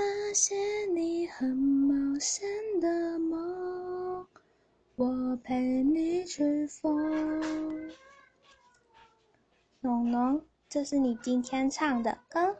[0.00, 0.54] 那些
[0.94, 2.48] 你很冒险
[2.80, 4.24] 的梦，
[4.94, 7.90] 我陪你去疯。
[9.80, 12.58] 龙龙，这是你今天唱的歌。